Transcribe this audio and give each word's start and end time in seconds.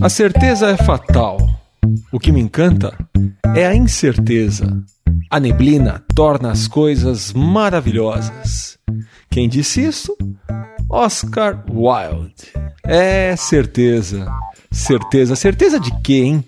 A 0.00 0.08
certeza 0.08 0.70
é 0.70 0.76
fatal. 0.76 1.38
O 2.10 2.18
que 2.18 2.32
me 2.32 2.40
encanta 2.40 2.92
é 3.54 3.64
a 3.66 3.74
incerteza. 3.74 4.82
A 5.30 5.38
neblina 5.38 6.02
torna 6.14 6.50
as 6.50 6.66
coisas 6.66 7.32
maravilhosas. 7.32 8.78
Quem 9.30 9.48
disse 9.48 9.80
isso? 9.80 10.16
Oscar 10.88 11.64
Wilde. 11.70 12.52
É 12.82 13.36
certeza. 13.36 14.26
Certeza. 14.70 15.36
Certeza 15.36 15.78
de 15.78 15.92
hein? 16.14 16.44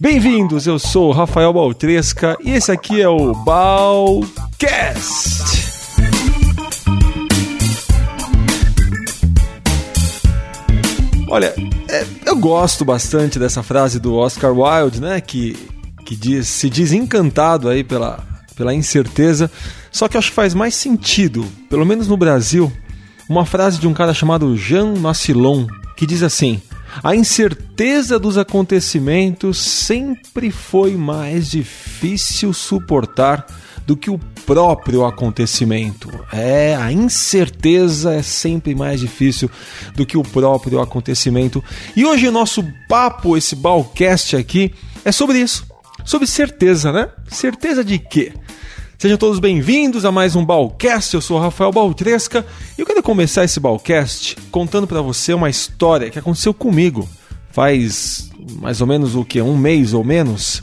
Bem-vindos, 0.00 0.66
eu 0.66 0.78
sou 0.78 1.12
Rafael 1.12 1.52
Baltresca 1.52 2.38
e 2.42 2.52
esse 2.52 2.72
aqui 2.72 3.02
é 3.02 3.08
o 3.08 3.34
Balcast. 3.34 4.34
Olha, 11.34 11.52
é, 11.88 12.06
eu 12.26 12.36
gosto 12.36 12.84
bastante 12.84 13.40
dessa 13.40 13.60
frase 13.60 13.98
do 13.98 14.14
Oscar 14.14 14.52
Wilde, 14.56 15.00
né? 15.00 15.20
Que, 15.20 15.56
que 16.06 16.14
diz, 16.14 16.46
se 16.46 16.70
diz 16.70 16.92
encantado 16.92 17.68
aí 17.68 17.82
pela, 17.82 18.24
pela 18.54 18.72
incerteza. 18.72 19.50
Só 19.90 20.06
que 20.06 20.16
acho 20.16 20.28
que 20.28 20.36
faz 20.36 20.54
mais 20.54 20.76
sentido, 20.76 21.44
pelo 21.68 21.84
menos 21.84 22.06
no 22.06 22.16
Brasil, 22.16 22.72
uma 23.28 23.44
frase 23.44 23.80
de 23.80 23.88
um 23.88 23.92
cara 23.92 24.14
chamado 24.14 24.56
Jean 24.56 24.94
Massillon, 24.94 25.66
que 25.96 26.06
diz 26.06 26.22
assim: 26.22 26.62
A 27.02 27.16
incerteza 27.16 28.16
dos 28.16 28.38
acontecimentos 28.38 29.58
sempre 29.58 30.52
foi 30.52 30.94
mais 30.94 31.50
difícil 31.50 32.52
suportar 32.52 33.44
do 33.84 33.96
que 33.96 34.08
o 34.08 34.20
próprio 34.46 35.04
acontecimento. 35.04 36.10
É, 36.32 36.76
a 36.76 36.92
incerteza 36.92 38.14
é 38.14 38.22
sempre 38.22 38.74
mais 38.74 39.00
difícil 39.00 39.50
do 39.94 40.06
que 40.06 40.16
o 40.16 40.22
próprio 40.22 40.80
acontecimento. 40.80 41.62
E 41.96 42.04
hoje 42.04 42.28
o 42.28 42.32
nosso 42.32 42.64
papo, 42.88 43.36
esse 43.36 43.56
balcast 43.56 44.36
aqui, 44.36 44.72
é 45.04 45.12
sobre 45.12 45.38
isso. 45.38 45.66
Sobre 46.04 46.26
certeza, 46.26 46.92
né? 46.92 47.08
Certeza 47.28 47.82
de 47.82 47.98
quê? 47.98 48.32
Sejam 48.98 49.18
todos 49.18 49.38
bem-vindos 49.38 50.04
a 50.04 50.12
mais 50.12 50.36
um 50.36 50.44
Balcast. 50.44 51.14
Eu 51.14 51.20
sou 51.20 51.38
Rafael 51.38 51.72
Baltresca 51.72 52.46
e 52.76 52.80
eu 52.80 52.86
quero 52.86 53.02
começar 53.02 53.44
esse 53.44 53.58
Balcast 53.58 54.36
contando 54.50 54.86
para 54.86 55.02
você 55.02 55.34
uma 55.34 55.50
história 55.50 56.10
que 56.10 56.18
aconteceu 56.18 56.54
comigo 56.54 57.08
faz 57.50 58.30
mais 58.60 58.80
ou 58.80 58.86
menos 58.86 59.14
o 59.14 59.24
que 59.24 59.40
um 59.40 59.56
mês 59.56 59.92
ou 59.92 60.04
menos. 60.04 60.62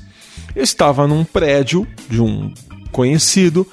Eu 0.55 0.63
estava 0.63 1.07
num 1.07 1.23
prédio 1.23 1.87
de 2.09 2.21
um 2.21 2.53
conhecido. 2.91 3.65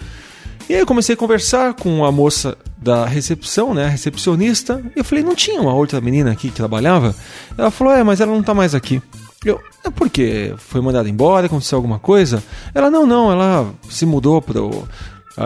E 0.68 0.74
aí 0.74 0.80
eu 0.80 0.86
comecei 0.86 1.14
a 1.14 1.18
conversar 1.18 1.74
com 1.74 2.04
a 2.04 2.12
moça 2.12 2.56
da 2.76 3.06
recepção, 3.06 3.74
né, 3.74 3.86
a 3.86 3.88
recepcionista, 3.88 4.82
e 4.94 4.98
eu 4.98 5.04
falei, 5.04 5.24
não 5.24 5.34
tinha 5.34 5.60
uma 5.60 5.74
outra 5.74 6.00
menina 6.00 6.30
aqui 6.30 6.48
que 6.48 6.54
trabalhava? 6.54 7.14
Ela 7.56 7.70
falou, 7.70 7.92
é, 7.92 8.04
mas 8.04 8.20
ela 8.20 8.32
não 8.32 8.42
tá 8.42 8.54
mais 8.54 8.74
aqui. 8.74 9.02
Eu, 9.44 9.60
é 9.84 9.90
porque 9.90 10.54
foi 10.58 10.80
mandada 10.80 11.08
embora, 11.08 11.46
aconteceu 11.46 11.76
alguma 11.76 11.98
coisa? 11.98 12.42
Ela, 12.74 12.90
não, 12.90 13.06
não, 13.06 13.32
ela 13.32 13.72
se 13.88 14.04
mudou 14.04 14.42
pro 14.42 14.86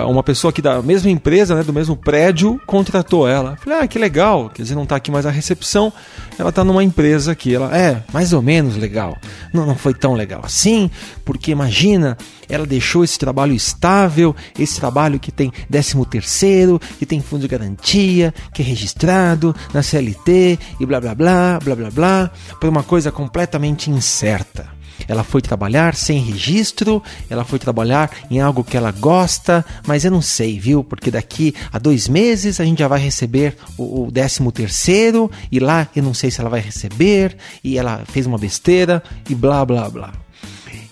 uma 0.07 0.23
pessoa 0.23 0.51
aqui 0.51 0.63
da 0.63 0.81
mesma 0.81 1.11
empresa, 1.11 1.55
né, 1.55 1.63
do 1.63 1.73
mesmo 1.73 1.97
prédio, 1.97 2.61
contratou 2.67 3.29
ela. 3.29 3.57
Falei, 3.57 3.81
ah, 3.81 3.87
que 3.87 3.99
legal, 3.99 4.49
quer 4.49 4.63
dizer, 4.63 4.75
não 4.75 4.85
está 4.85 4.97
aqui 4.97 5.11
mais 5.11 5.27
a 5.27 5.31
recepção, 5.31 5.93
ela 6.39 6.49
está 6.49 6.65
numa 6.65 6.83
empresa 6.83 7.33
aqui. 7.33 7.55
Ela, 7.55 7.77
é, 7.77 8.03
mais 8.13 8.33
ou 8.33 8.41
menos 8.41 8.77
legal. 8.77 9.17
Não, 9.53 9.67
não 9.67 9.77
foi 9.77 9.93
tão 9.93 10.15
legal 10.15 10.41
assim, 10.45 10.91
porque 11.25 11.51
imagina, 11.51 12.17
ela 12.49 12.67
deixou 12.67 13.05
esse 13.05 13.19
trabalho 13.19 13.55
estável, 13.55 14.35
esse 14.59 14.81
trabalho 14.81 15.21
que 15.21 15.31
tem 15.31 15.53
13 15.71 16.07
terceiro, 16.07 16.81
que 16.99 17.07
tem 17.07 17.21
fundo 17.21 17.43
de 17.43 17.49
garantia, 17.49 18.33
que 18.53 18.63
é 18.63 18.65
registrado 18.65 19.55
na 19.75 19.83
CLT 19.83 20.59
e 20.81 20.87
blá 20.87 21.01
blá 21.01 21.15
blá, 21.15 21.59
blá 21.63 21.77
blá 21.77 21.91
blá, 21.91 22.31
por 22.61 22.69
uma 22.69 22.83
coisa 22.83 23.13
completamente 23.13 23.91
incerta. 23.91 24.82
Ela 25.09 25.25
foi 25.25 25.41
trabalhar 25.41 25.95
sem 25.95 26.21
registro, 26.21 27.03
ela 27.29 27.45
foi 27.45 27.59
trabalhar 27.59 28.11
em 28.31 28.41
algo 28.41 28.65
que 28.65 28.77
ela 28.77 28.91
gosta, 28.91 29.65
mas 29.87 30.05
eu 30.05 30.11
não 30.11 30.23
sei, 30.23 30.59
viu? 30.59 30.83
Porque 30.85 31.11
daqui 31.11 31.55
a 31.73 31.79
dois 31.79 32.09
meses 32.09 32.61
a 32.61 32.65
gente 32.65 32.79
já 32.79 32.89
vai 32.89 33.01
receber 33.01 33.57
o, 33.77 34.07
o 34.07 34.11
décimo 34.11 34.53
terceiro 34.53 35.31
e 35.51 35.59
lá 35.59 35.89
eu 35.95 36.03
não 36.03 36.15
sei 36.15 36.31
se 36.31 36.41
ela 36.41 36.51
vai 36.51 36.61
receber 36.61 37.37
e 37.63 37.79
ela 37.79 38.03
fez 38.07 38.27
uma 38.27 38.39
besteira 38.39 39.03
e 39.29 39.35
blá 39.35 39.65
blá 39.65 39.89
blá. 39.89 40.13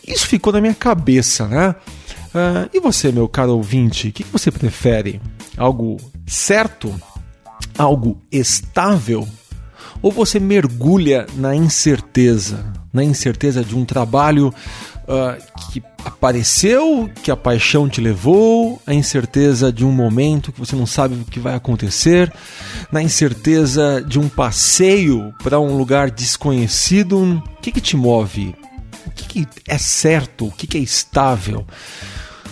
Isso 0.06 0.26
ficou 0.26 0.53
na 0.53 0.60
minha 0.60 0.75
cabeça, 0.75 1.47
né? 1.47 1.75
Uh, 2.31 2.70
e 2.72 2.81
você, 2.81 3.10
meu 3.10 3.28
caro 3.28 3.56
ouvinte, 3.56 4.09
o 4.09 4.12
que, 4.12 4.25
que 4.25 4.32
você 4.32 4.50
prefere? 4.50 5.20
Algo 5.56 5.97
certo? 6.26 6.94
Algo 7.76 8.20
estável? 8.31 9.28
Ou 10.03 10.10
você 10.10 10.41
mergulha 10.41 11.26
na 11.34 11.54
incerteza? 11.54 12.72
Na 12.93 13.05
incerteza 13.05 13.65
de 13.65 13.77
um 13.77 13.84
trabalho 13.84 14.49
uh, 14.49 15.71
que 15.71 15.83
apareceu, 16.05 17.11
que 17.23 17.31
a 17.31 17.37
paixão 17.37 17.89
te 17.89 18.01
levou, 18.01 18.81
a 18.87 18.95
incerteza 18.95 19.73
de 19.73 19.84
um 19.84 19.93
momento 19.93 20.53
que 20.53 20.59
você 20.59 20.75
não 20.75 20.87
sabe 20.87 21.15
o 21.15 21.25
que 21.25 21.39
vai 21.39 21.55
acontecer, 21.55 22.33
na 22.91 23.03
incerteza 23.03 24.03
de 24.06 24.19
um 24.19 24.29
passeio 24.29 25.33
para 25.43 25.61
um 25.61 25.77
lugar 25.77 26.11
desconhecido. 26.11 27.43
O 27.59 27.61
que, 27.61 27.73
que 27.73 27.81
te 27.81 27.97
move? 27.97 28.55
O 29.06 29.11
que, 29.11 29.45
que 29.45 29.49
é 29.69 29.79
certo? 29.79 30.47
O 30.47 30.53
que, 30.53 30.67
que 30.67 30.79
é 30.79 30.81
estável? 30.81 31.67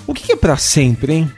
O 0.06 0.14
que, 0.14 0.22
que 0.22 0.32
é 0.32 0.36
para 0.36 0.56
sempre, 0.56 1.14
hein? 1.14 1.32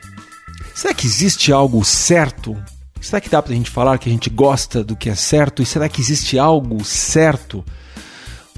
Será 0.75 0.95
que 0.95 1.07
existe 1.07 1.53
algo 1.53 1.85
certo? 1.85 2.57
Será 3.01 3.21
que 3.21 3.29
dá 3.29 3.43
para 3.43 3.53
a 3.53 3.57
gente 3.57 3.71
falar 3.71 3.99
que 3.99 4.09
a 4.09 4.13
gente 4.13 4.31
gosta 4.31 4.85
do 4.85 4.95
que 4.95 5.09
é 5.09 5.15
certo? 5.15 5.63
E 5.63 5.67
será 5.67 5.89
que 5.89 6.01
existe 6.01 6.39
algo 6.39 6.85
certo? 6.85 7.65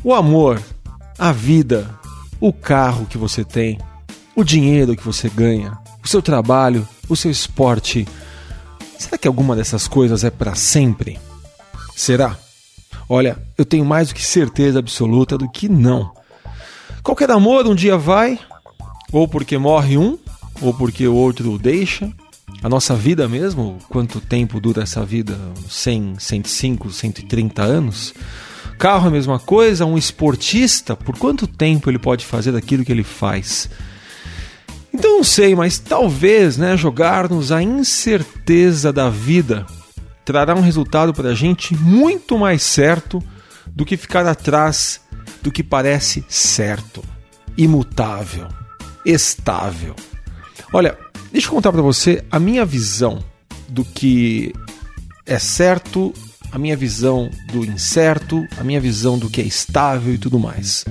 O 0.05 0.13
amor, 0.13 0.61
a 1.17 1.31
vida, 1.31 1.89
o 2.41 2.53
carro 2.53 3.07
que 3.07 3.17
você 3.17 3.45
tem, 3.45 3.79
o 4.35 4.43
dinheiro 4.43 4.97
que 4.97 5.05
você 5.05 5.29
ganha, 5.29 5.79
o 6.03 6.09
seu 6.09 6.21
trabalho, 6.21 6.87
o 7.09 7.15
seu 7.15 7.31
esporte. 7.31 8.09
Será 8.99 9.17
que 9.17 9.29
alguma 9.29 9.55
dessas 9.55 9.87
coisas 9.87 10.25
é 10.25 10.31
para 10.31 10.57
sempre? 10.57 11.21
Será? 11.95 12.37
Olha, 13.09 13.41
eu 13.57 13.65
tenho 13.65 13.85
mais 13.85 14.09
do 14.09 14.15
que 14.15 14.25
certeza 14.25 14.81
absoluta 14.81 15.39
do 15.39 15.49
que 15.49 15.69
não. 15.69 16.11
Qualquer 17.03 17.31
amor 17.31 17.67
um 17.69 17.75
dia 17.75 17.97
vai, 17.97 18.41
ou 19.13 19.29
porque 19.29 19.57
morre 19.57 19.97
um, 19.97 20.19
ou 20.61 20.75
porque 20.75 21.07
o 21.07 21.15
outro 21.15 21.53
o 21.53 21.59
deixa. 21.59 22.11
A 22.61 22.69
nossa 22.69 22.97
vida 22.97 23.29
mesmo, 23.29 23.79
quanto 23.89 24.21
tempo 24.21 24.61
dura 24.61 24.83
essa 24.83 25.05
vida? 25.05 25.39
100, 25.69 26.17
105, 26.19 26.91
130 26.91 27.63
anos? 27.63 28.15
Carro 28.83 29.05
é 29.05 29.09
a 29.11 29.13
mesma 29.13 29.39
coisa, 29.39 29.87
um 29.87 29.97
esportista, 29.97 30.97
por 30.97 31.17
quanto 31.17 31.47
tempo 31.47 31.89
ele 31.89 32.01
pode 32.01 32.27
fazer 32.27 32.51
daquilo 32.51 32.85
que 32.85 32.91
ele 32.91 33.05
faz? 33.05 33.71
Então 34.93 35.19
não 35.19 35.23
sei, 35.23 35.55
mas 35.55 35.79
talvez 35.79 36.57
né, 36.57 36.77
jogar-nos 36.77 37.53
a 37.53 37.63
incerteza 37.63 38.93
da 38.93 39.09
vida 39.09 39.65
trará 40.25 40.57
um 40.57 40.61
resultado 40.61 41.15
para 41.15 41.29
a 41.29 41.35
gente 41.35 41.77
muito 41.77 42.37
mais 42.37 42.65
certo 42.65 43.23
do 43.69 43.85
que 43.85 43.97
ficar 43.97 44.27
atrás 44.27 45.01
do 45.41 45.53
que 45.53 45.63
parece 45.63 46.25
certo, 46.29 47.05
imutável, 47.57 48.49
estável. 49.07 49.95
Olha, 50.73 50.99
deixa 51.31 51.47
eu 51.47 51.53
contar 51.53 51.71
para 51.71 51.83
você 51.83 52.25
a 52.33 52.41
minha 52.41 52.65
visão 52.65 53.23
do 53.69 53.85
que 53.85 54.53
é 55.25 55.39
certo 55.39 56.13
a 56.53 56.59
minha 56.59 56.77
visão 56.77 57.31
do 57.51 57.65
incerto, 57.65 58.47
a 58.59 58.63
minha 58.63 58.81
visão 58.81 59.19
do 59.19 59.31
que 59.31 59.41
é 59.41 59.45
estável 59.45 60.13
e 60.13 60.19
tudo 60.19 60.39
mais. 60.39 60.85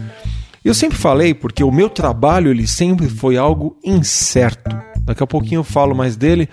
Eu 0.66 0.73
sempre 0.73 0.97
falei 0.97 1.35
porque 1.35 1.63
o 1.63 1.72
meu 1.72 1.88
trabalho 1.88 2.49
ele 2.49 2.67
sempre 2.67 3.07
foi 3.07 3.38
algo 3.38 3.77
incerto. 3.83 4.75
Daqui 5.01 5.23
a 5.23 5.27
pouquinho 5.27 5.59
eu 5.59 5.63
falo 5.63 5.95
mais 5.95 6.16
dele. 6.16 6.49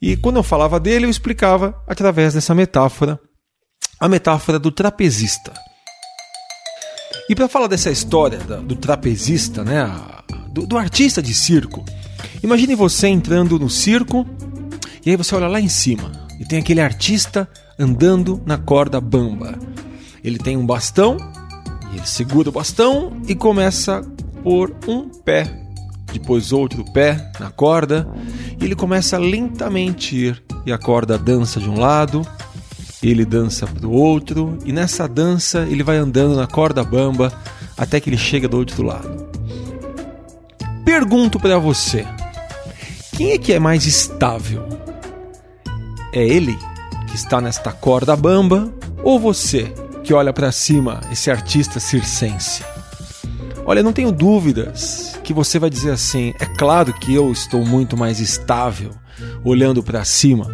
E 0.00 0.16
quando 0.16 0.36
eu 0.36 0.42
falava 0.44 0.78
dele, 0.78 1.06
eu 1.06 1.10
explicava 1.10 1.74
através 1.86 2.34
dessa 2.34 2.54
metáfora, 2.54 3.18
a 3.98 4.08
metáfora 4.08 4.58
do 4.58 4.70
trapezista. 4.70 5.52
E 7.28 7.34
para 7.34 7.48
falar 7.48 7.66
dessa 7.66 7.90
história 7.90 8.38
do 8.38 8.76
trapezista, 8.76 9.64
né, 9.64 9.84
do, 10.48 10.66
do 10.66 10.78
artista 10.78 11.20
de 11.20 11.34
circo, 11.34 11.84
imagine 12.42 12.74
você 12.74 13.08
entrando 13.08 13.58
no 13.58 13.68
circo 13.68 14.26
e 15.04 15.10
aí 15.10 15.16
você 15.16 15.34
olha 15.34 15.48
lá 15.48 15.60
em 15.60 15.68
cima 15.68 16.10
e 16.40 16.44
tem 16.44 16.60
aquele 16.60 16.80
artista 16.80 17.48
andando 17.78 18.40
na 18.44 18.58
corda 18.58 19.00
bamba. 19.00 19.58
Ele 20.22 20.38
tem 20.38 20.56
um 20.56 20.66
bastão, 20.66 21.16
ele 21.92 22.06
segura 22.06 22.48
o 22.48 22.52
bastão 22.52 23.12
e 23.26 23.34
começa 23.34 24.02
por 24.42 24.74
um 24.86 25.08
pé, 25.08 25.50
depois 26.12 26.52
outro 26.52 26.84
pé 26.92 27.30
na 27.38 27.50
corda, 27.50 28.08
e 28.60 28.64
ele 28.64 28.74
começa 28.74 29.16
lentamente 29.16 30.16
ir, 30.16 30.42
e 30.66 30.72
a 30.72 30.78
corda 30.78 31.16
dança 31.16 31.60
de 31.60 31.68
um 31.68 31.78
lado, 31.78 32.26
ele 33.02 33.24
dança 33.24 33.66
para 33.66 33.86
o 33.86 33.92
outro, 33.92 34.58
e 34.64 34.72
nessa 34.72 35.06
dança 35.06 35.60
ele 35.60 35.82
vai 35.82 35.96
andando 35.96 36.34
na 36.34 36.46
corda 36.46 36.82
bamba 36.82 37.32
até 37.76 38.00
que 38.00 38.10
ele 38.10 38.18
chega 38.18 38.48
do 38.48 38.56
outro 38.56 38.82
lado. 38.82 39.28
Pergunto 40.84 41.38
para 41.38 41.58
você: 41.58 42.04
quem 43.12 43.32
é 43.32 43.38
que 43.38 43.52
é 43.52 43.58
mais 43.58 43.86
estável? 43.86 44.66
É 46.12 46.26
ele 46.26 46.58
está 47.18 47.40
nesta 47.40 47.72
corda 47.72 48.14
bamba, 48.14 48.72
ou 49.02 49.18
você 49.18 49.72
que 50.04 50.14
olha 50.14 50.32
para 50.32 50.52
cima, 50.52 51.00
esse 51.10 51.30
artista 51.30 51.80
circense? 51.80 52.64
Olha, 53.66 53.82
não 53.82 53.92
tenho 53.92 54.12
dúvidas 54.12 55.18
que 55.24 55.34
você 55.34 55.58
vai 55.58 55.68
dizer 55.68 55.90
assim: 55.90 56.32
é 56.38 56.46
claro 56.46 56.92
que 56.92 57.12
eu 57.12 57.30
estou 57.32 57.64
muito 57.66 57.96
mais 57.96 58.20
estável 58.20 58.90
olhando 59.44 59.82
para 59.82 60.04
cima. 60.04 60.46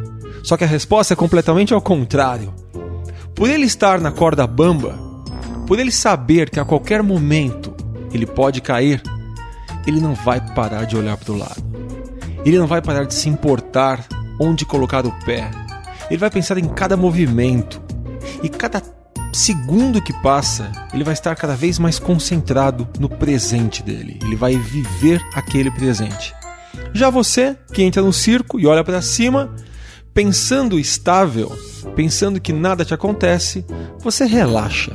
Só 0.42 0.56
que 0.56 0.64
a 0.64 0.66
resposta 0.66 1.14
é 1.14 1.16
completamente 1.16 1.72
ao 1.72 1.80
contrário. 1.80 2.52
Por 3.34 3.48
ele 3.48 3.66
estar 3.66 4.00
na 4.00 4.10
corda 4.10 4.46
bamba, 4.46 4.98
por 5.66 5.78
ele 5.78 5.92
saber 5.92 6.50
que 6.50 6.58
a 6.58 6.64
qualquer 6.64 7.02
momento 7.02 7.74
ele 8.12 8.26
pode 8.26 8.60
cair, 8.60 9.02
ele 9.86 10.00
não 10.00 10.14
vai 10.14 10.40
parar 10.54 10.84
de 10.84 10.96
olhar 10.96 11.16
para 11.16 11.32
o 11.32 11.38
lado. 11.38 11.62
Ele 12.44 12.58
não 12.58 12.66
vai 12.66 12.80
parar 12.80 13.04
de 13.04 13.14
se 13.14 13.28
importar 13.28 14.04
onde 14.40 14.64
colocar 14.64 15.06
o 15.06 15.12
pé. 15.24 15.50
Ele 16.10 16.18
vai 16.18 16.30
pensar 16.30 16.58
em 16.58 16.68
cada 16.68 16.96
movimento. 16.96 17.82
E 18.42 18.48
cada 18.48 18.82
segundo 19.32 20.00
que 20.00 20.12
passa, 20.22 20.70
ele 20.92 21.04
vai 21.04 21.12
estar 21.12 21.34
cada 21.34 21.56
vez 21.56 21.78
mais 21.78 21.98
concentrado 21.98 22.88
no 22.98 23.08
presente 23.08 23.82
dele. 23.82 24.18
Ele 24.22 24.36
vai 24.36 24.56
viver 24.56 25.20
aquele 25.34 25.70
presente. 25.70 26.34
Já 26.92 27.10
você, 27.10 27.56
que 27.72 27.82
entra 27.82 28.02
no 28.02 28.12
circo 28.12 28.60
e 28.60 28.66
olha 28.66 28.84
para 28.84 29.02
cima, 29.02 29.52
pensando 30.12 30.78
estável, 30.78 31.50
pensando 31.96 32.40
que 32.40 32.52
nada 32.52 32.84
te 32.84 32.94
acontece, 32.94 33.64
você 33.98 34.24
relaxa. 34.24 34.92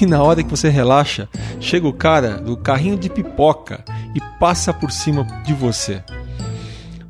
E 0.00 0.06
na 0.06 0.22
hora 0.22 0.42
que 0.42 0.50
você 0.50 0.70
relaxa, 0.70 1.28
chega 1.60 1.86
o 1.86 1.92
cara 1.92 2.38
do 2.38 2.56
carrinho 2.56 2.96
de 2.96 3.10
pipoca 3.10 3.84
e 4.14 4.20
passa 4.40 4.72
por 4.72 4.90
cima 4.90 5.24
de 5.44 5.52
você. 5.52 6.02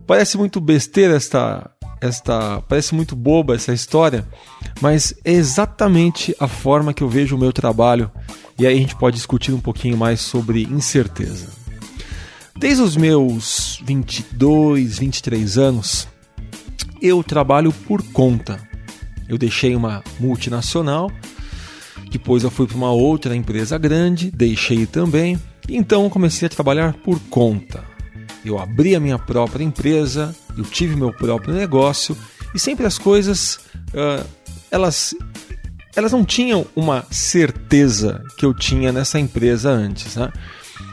Parece 0.06 0.36
muito 0.36 0.60
besteira 0.60 1.16
esta 1.16 1.70
esta 2.00 2.62
parece 2.68 2.94
muito 2.94 3.14
boba 3.16 3.54
essa 3.54 3.72
história, 3.72 4.26
mas 4.80 5.14
é 5.24 5.32
exatamente 5.32 6.34
a 6.38 6.48
forma 6.48 6.92
que 6.92 7.02
eu 7.02 7.08
vejo 7.08 7.36
o 7.36 7.38
meu 7.38 7.52
trabalho 7.52 8.10
e 8.58 8.66
aí 8.66 8.74
a 8.74 8.80
gente 8.80 8.96
pode 8.96 9.16
discutir 9.16 9.52
um 9.52 9.60
pouquinho 9.60 9.96
mais 9.96 10.20
sobre 10.20 10.62
incerteza. 10.62 11.48
Desde 12.56 12.82
os 12.82 12.96
meus 12.96 13.82
22, 13.84 14.98
23 14.98 15.58
anos, 15.58 16.06
eu 17.02 17.22
trabalho 17.22 17.72
por 17.72 18.02
conta. 18.12 18.60
Eu 19.28 19.36
deixei 19.36 19.74
uma 19.74 20.02
multinacional, 20.20 21.10
depois 22.10 22.44
eu 22.44 22.50
fui 22.50 22.66
para 22.66 22.76
uma 22.76 22.92
outra 22.92 23.34
empresa 23.34 23.76
grande, 23.76 24.30
deixei 24.30 24.86
também, 24.86 25.38
então 25.68 26.08
comecei 26.08 26.46
a 26.46 26.50
trabalhar 26.50 26.94
por 26.94 27.18
conta. 27.28 27.93
Eu 28.44 28.58
abri 28.58 28.94
a 28.94 29.00
minha 29.00 29.18
própria 29.18 29.64
empresa, 29.64 30.34
eu 30.56 30.64
tive 30.64 30.94
meu 30.96 31.12
próprio 31.12 31.54
negócio 31.54 32.16
e 32.54 32.58
sempre 32.58 32.86
as 32.86 32.98
coisas 32.98 33.58
uh, 33.94 34.26
elas 34.70 35.14
elas 35.96 36.12
não 36.12 36.24
tinham 36.24 36.66
uma 36.74 37.06
certeza 37.10 38.22
que 38.36 38.44
eu 38.44 38.52
tinha 38.52 38.92
nessa 38.92 39.18
empresa 39.18 39.70
antes, 39.70 40.16
né? 40.16 40.32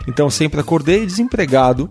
Então 0.07 0.27
eu 0.27 0.31
sempre 0.31 0.59
acordei 0.59 1.05
desempregado, 1.05 1.89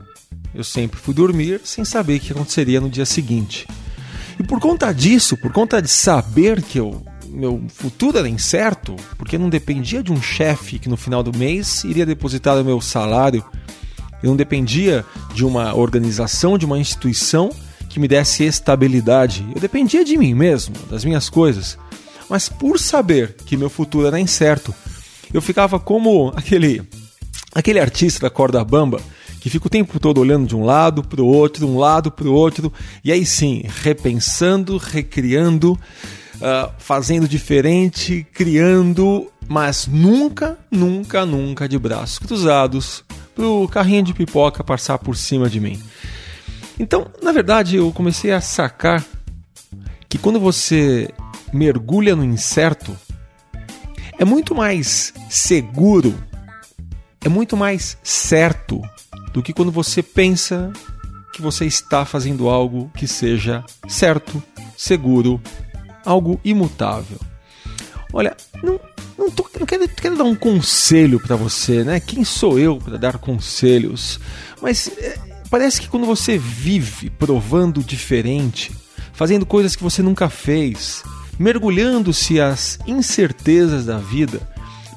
eu 0.55 0.63
sempre 0.63 0.99
fui 0.99 1.13
dormir 1.13 1.61
sem 1.65 1.85
saber 1.85 2.17
o 2.17 2.21
que 2.21 2.33
aconteceria 2.33 2.81
no 2.81 2.89
dia 2.89 3.05
seguinte. 3.05 3.67
E 4.39 4.43
por 4.43 4.61
conta 4.61 4.93
disso, 4.93 5.37
por 5.37 5.53
conta 5.53 5.83
de 5.83 5.89
saber 5.89 6.63
que 6.63 6.79
eu, 6.79 7.05
meu 7.27 7.63
futuro 7.69 8.17
era 8.17 8.29
incerto, 8.29 8.97
porque 9.19 9.37
não 9.37 9.51
dependia 9.51 10.03
de 10.03 10.13
um 10.13 10.23
chefe 10.23 10.79
que 10.79 10.89
no 10.89 10.97
final 10.97 11.23
do 11.23 11.37
mês 11.37 11.85
iria 11.85 12.07
depositar 12.07 12.57
o 12.57 12.65
meu 12.65 12.81
salário 12.81 13.45
eu 14.23 14.29
não 14.31 14.37
dependia 14.37 15.05
de 15.35 15.45
uma 15.45 15.75
organização, 15.75 16.59
de 16.59 16.67
uma 16.67 16.79
instituição 16.79 17.51
que 17.89 17.99
me 17.99 18.07
desse 18.07 18.45
estabilidade. 18.45 19.47
Eu 19.55 19.61
dependia 19.61 20.05
de 20.05 20.17
mim 20.17 20.35
mesmo, 20.35 20.75
das 20.89 21.05
minhas 21.05 21.29
coisas. 21.29 21.77
Mas 22.29 22.49
por 22.49 22.79
saber 22.79 23.35
que 23.45 23.57
meu 23.57 23.69
futuro 23.69 24.07
era 24.07 24.21
incerto, 24.21 24.75
eu 25.33 25.43
ficava 25.43 25.79
como 25.79 26.33
aquele 26.37 26.83
aquele 27.53 27.81
artista 27.81 28.21
da 28.21 28.31
corda 28.31 28.65
bamba 28.65 29.01
que 29.41 29.51
fica 29.51 29.67
o 29.67 29.71
tempo 29.71 29.99
todo 29.99 30.21
olhando 30.21 30.47
de 30.47 30.55
um 30.55 30.65
lado 30.65 31.03
para 31.03 31.23
o 31.23 31.27
outro, 31.27 31.67
um 31.67 31.79
lado 31.79 32.11
para 32.11 32.29
o 32.29 32.33
outro, 32.33 32.73
e 33.03 33.11
aí 33.11 33.25
sim, 33.25 33.65
repensando, 33.83 34.77
recriando, 34.77 35.73
uh, 35.73 36.71
fazendo 36.79 37.27
diferente, 37.27 38.27
criando, 38.35 39.27
mas 39.49 39.87
nunca, 39.87 40.59
nunca, 40.71 41.25
nunca 41.25 41.67
de 41.67 41.79
braços 41.79 42.19
cruzados, 42.19 43.03
pro 43.35 43.69
carrinho 43.69 44.03
de 44.03 44.15
pipoca 44.15 44.65
passar 44.65 44.99
por 44.99 45.17
cima 45.17 45.49
de 45.49 45.61
mim. 45.61 45.83
Então, 46.79 47.11
na 47.23 47.31
verdade, 47.31 47.77
eu 47.77 47.93
comecei 47.93 48.33
a 48.33 48.41
sacar 48.41 49.05
que 50.09 50.19
quando 50.19 50.41
você 50.41 51.13
mergulha 51.53 52.17
no 52.17 52.25
incerto, 52.25 52.97
é 54.19 54.25
muito 54.25 54.55
mais 54.55 55.13
seguro, 55.29 56.15
é 57.23 57.29
muito 57.29 57.57
mais 57.57 57.99
certo 58.03 58.81
do 59.33 59.43
que 59.43 59.53
quando 59.53 59.71
você 59.71 60.03
pensa 60.03 60.73
que 61.33 61.43
você 61.43 61.67
está 61.67 62.05
fazendo 62.05 62.49
algo 62.49 62.91
que 62.97 63.07
seja 63.07 63.65
certo, 63.87 64.43
seguro, 64.77 65.41
algo 66.05 66.41
imutável. 66.43 67.19
Olha, 68.13 68.37
não, 68.63 68.80
não, 69.31 69.35
tô, 69.35 69.47
não 69.59 69.67
quero, 69.67 69.89
quero 69.89 70.17
dar 70.17 70.25
um 70.25 70.35
conselho 70.35 71.21
para 71.21 71.37
você, 71.37 71.85
né? 71.85 72.01
Quem 72.01 72.25
sou 72.25 72.59
eu 72.59 72.77
para 72.77 72.99
dar 72.99 73.19
conselhos? 73.19 74.19
Mas 74.61 74.91
é, 74.99 75.19
parece 75.49 75.81
que 75.81 75.89
quando 75.89 76.07
você 76.07 76.37
vive 76.37 77.11
provando 77.11 77.83
diferente, 77.83 78.73
fazendo 79.13 79.47
coisas 79.47 79.77
que 79.77 79.83
você 79.83 80.03
nunca 80.03 80.29
fez, 80.29 81.03
mergulhando-se 81.39 82.41
às 82.41 82.79
incertezas 82.87 83.87
da 83.87 83.99
vida, 83.99 84.41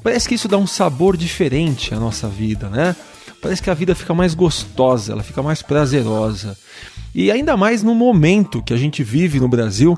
parece 0.02 0.28
que 0.28 0.34
isso 0.34 0.48
dá 0.48 0.58
um 0.58 0.66
sabor 0.66 1.16
diferente 1.16 1.94
à 1.94 2.00
nossa 2.00 2.28
vida, 2.28 2.68
né? 2.68 2.94
Parece 3.40 3.62
que 3.62 3.70
a 3.70 3.74
vida 3.74 3.94
fica 3.94 4.14
mais 4.14 4.34
gostosa, 4.34 5.12
ela 5.12 5.22
fica 5.22 5.42
mais 5.42 5.62
prazerosa. 5.62 6.56
E 7.14 7.30
ainda 7.30 7.56
mais 7.56 7.82
no 7.82 7.94
momento 7.94 8.62
que 8.62 8.72
a 8.72 8.76
gente 8.76 9.04
vive 9.04 9.38
no 9.38 9.48
Brasil, 9.48 9.96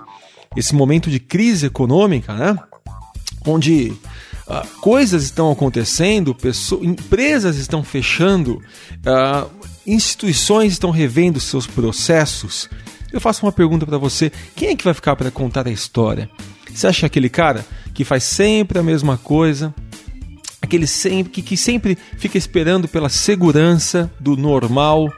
esse 0.57 0.75
momento 0.75 1.09
de 1.09 1.21
crise 1.21 1.67
econômica, 1.67 2.35
né? 2.35 2.59
Onde 3.47 3.97
Uh, 4.47 4.65
coisas 4.81 5.25
estão 5.25 5.51
acontecendo, 5.51 6.33
pessoas, 6.33 6.85
empresas 6.85 7.57
estão 7.57 7.83
fechando, 7.83 8.63
uh, 9.05 9.51
instituições 9.85 10.73
estão 10.73 10.91
revendo 10.91 11.41
seus 11.41 11.67
processos. 11.67 12.71
Eu 13.13 13.21
faço 13.21 13.45
uma 13.45 13.51
pergunta 13.51 13.85
para 13.85 13.99
você: 13.99 14.31
quem 14.55 14.69
é 14.69 14.77
que 14.77 14.85
vai 14.85 14.95
ficar 14.95 15.17
para 15.17 15.33
contar 15.33 15.67
a 15.67 15.71
história? 15.73 16.31
Você 16.73 16.87
acha 16.87 17.07
aquele 17.07 17.29
cara 17.29 17.67
que 17.93 18.05
faz 18.05 18.23
sempre 18.23 18.79
a 18.79 18.83
mesma 18.83 19.17
coisa, 19.17 19.75
aquele 20.61 20.87
sempre, 20.87 21.33
que, 21.33 21.43
que 21.43 21.57
sempre 21.57 21.97
fica 22.19 22.39
esperando 22.39 22.87
pela 22.87 23.09
segurança 23.09 24.13
do 24.21 24.37
normal, 24.37 25.13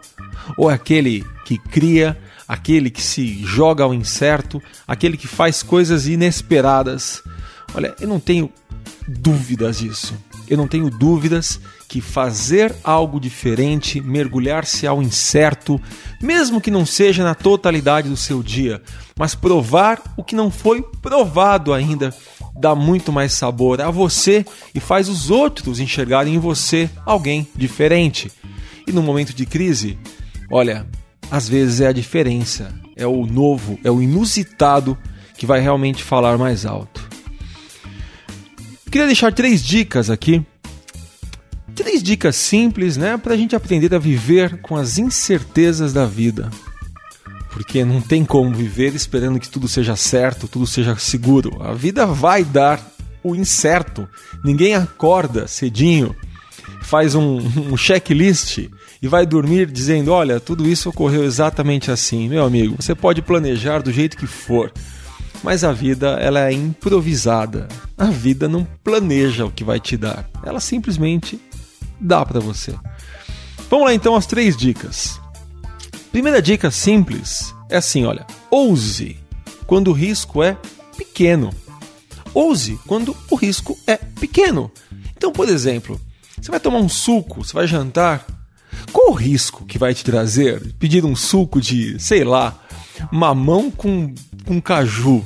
ou 0.57 0.71
é 0.71 0.75
aquele 0.75 1.27
que 1.45 1.59
cria, 1.59 2.17
aquele 2.47 2.91
que 2.91 3.03
se 3.03 3.43
joga 3.45 3.85
ao 3.85 3.93
incerto, 3.93 4.63
aquele 4.87 5.17
que 5.17 5.27
faz 5.27 5.63
coisas 5.63 6.07
inesperadas? 6.07 7.23
Olha, 7.75 7.95
eu 8.01 8.09
não 8.09 8.21
tenho 8.21 8.51
dúvidas 9.09 9.79
disso. 9.79 10.15
Eu 10.49 10.57
não 10.57 10.69
tenho 10.69 10.91
dúvidas 10.91 11.61
que 11.89 12.01
fazer 12.01 12.75
algo 12.85 13.19
diferente, 13.19 14.01
mergulhar-se 14.01 14.87
ao 14.87 15.03
incerto, 15.03 15.81
mesmo 16.21 16.61
que 16.61 16.71
não 16.71 16.85
seja 16.85 17.25
na 17.25 17.35
totalidade 17.35 18.09
do 18.09 18.17
seu 18.17 18.43
dia, 18.43 18.83
mas 19.17 19.35
provar 19.35 20.03
o 20.17 20.23
que 20.23 20.37
não 20.37 20.51
foi 20.51 20.83
provado 20.83 21.73
ainda, 21.73 22.15
dá 22.55 22.75
muito 22.75 23.11
mais 23.11 23.33
sabor 23.33 23.81
a 23.81 23.91
você 23.91 24.45
e 24.75 24.81
faz 24.81 25.09
os 25.09 25.31
outros 25.31 25.81
enxergarem 25.81 26.35
em 26.35 26.39
você 26.39 26.91
alguém 27.07 27.49
diferente. 27.57 28.31
E 28.87 28.93
no 28.93 29.03
momento 29.03 29.35
de 29.35 29.47
crise, 29.47 29.99
olha, 30.51 30.87
às 31.31 31.49
vezes 31.49 31.81
é 31.81 31.89
a 31.89 31.93
diferença, 31.93 32.75
é 32.97 33.07
o 33.07 33.27
novo, 33.27 33.79
é 33.83 33.91
o 33.91 34.03
inusitado 34.03 34.97
que 35.37 35.47
vai 35.47 35.61
realmente 35.61 36.03
falar 36.03 36.37
mais 36.37 36.67
alto. 36.67 37.08
Queria 38.91 39.07
deixar 39.07 39.33
três 39.33 39.63
dicas 39.63 40.09
aqui. 40.09 40.45
Três 41.75 42.03
dicas 42.03 42.37
simples, 42.37 42.97
né, 42.97 43.17
para 43.17 43.35
a 43.35 43.37
gente 43.37 43.55
aprender 43.55 43.95
a 43.95 43.99
viver 43.99 44.61
com 44.61 44.77
as 44.77 44.99
incertezas 44.99 45.93
da 45.93 46.07
vida. 46.07 46.51
Porque 47.51 47.85
não 47.85 48.01
tem 48.01 48.25
como 48.25 48.53
viver 48.53 48.95
esperando 48.95 49.39
que 49.39 49.49
tudo 49.49 49.69
seja 49.69 49.95
certo, 49.95 50.49
tudo 50.49 50.67
seja 50.67 50.97
seguro. 50.97 51.63
A 51.63 51.73
vida 51.75 52.07
vai 52.07 52.43
dar 52.43 52.81
o 53.23 53.37
incerto. 53.37 54.09
Ninguém 54.43 54.75
acorda 54.75 55.47
cedinho, 55.47 56.17
faz 56.81 57.15
um, 57.15 57.37
um 57.71 57.77
checklist 57.77 58.59
e 59.03 59.09
vai 59.09 59.27
dormir 59.27 59.71
dizendo: 59.71 60.13
Olha, 60.13 60.41
tudo 60.41 60.69
isso 60.69 60.89
ocorreu 60.89 61.25
exatamente 61.25 61.91
assim. 61.91 62.29
Meu 62.29 62.45
amigo, 62.45 62.77
você 62.81 62.95
pode 62.95 63.23
planejar 63.23 63.81
do 63.81 63.93
jeito 63.93 64.17
que 64.17 64.27
for 64.27 64.73
mas 65.43 65.65
a 65.65 65.73
vida 65.73 66.11
ela 66.21 66.49
é 66.49 66.53
improvisada. 66.53 67.69
A 67.97 68.07
vida 68.07 68.49
não 68.49 68.67
planeja 68.83 69.45
o 69.45 69.51
que 69.51 69.65
vai 69.65 69.81
te 69.81 69.97
dar. 69.97 70.29
Ela 70.45 70.61
simplesmente 70.61 71.41
dá 72.01 72.25
para 72.25 72.41
você. 72.41 72.75
Vamos 73.71 73.87
lá 73.87 73.95
então 73.95 74.15
as 74.15 74.27
três 74.27 74.57
dicas. 74.57 75.21
Primeira 76.11 76.41
dica 76.41 76.71
simples 76.71 77.55
é 77.69 77.77
assim, 77.77 78.05
olha, 78.05 78.27
ouse 78.51 79.17
quando 79.67 79.89
o 79.89 79.93
risco 79.93 80.43
é 80.43 80.57
pequeno. 80.97 81.51
Ouse 82.33 82.79
quando 82.87 83.17
o 83.31 83.37
risco 83.37 83.77
é 83.87 83.97
pequeno. 83.97 84.71
Então, 85.17 85.33
por 85.33 85.49
exemplo, 85.49 86.01
você 86.41 86.51
vai 86.51 86.61
tomar 86.61 86.79
um 86.79 86.89
suco, 86.89 87.45
você 87.45 87.53
vai 87.53 87.67
jantar. 87.67 88.25
Qual 88.93 89.11
o 89.11 89.15
risco 89.15 89.67
que 89.67 89.79
vai 89.79 89.93
te 89.93 90.05
trazer 90.05 90.75
pedir 90.79 91.05
um 91.05 91.15
suco 91.15 91.61
de, 91.61 91.99
sei 91.99 92.25
lá, 92.25 92.59
mamão 93.11 93.71
com, 93.71 94.15
com 94.49 94.63
caju? 94.63 95.23